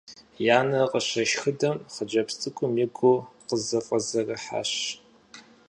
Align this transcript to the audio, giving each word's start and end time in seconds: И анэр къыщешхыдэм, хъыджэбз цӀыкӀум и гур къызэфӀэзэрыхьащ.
И 0.45 0.49
анэр 0.59 0.85
къыщешхыдэм, 0.91 1.75
хъыджэбз 1.93 2.35
цӀыкӀум 2.41 2.73
и 2.83 2.87
гур 2.95 3.19
къызэфӀэзэрыхьащ. 3.47 4.71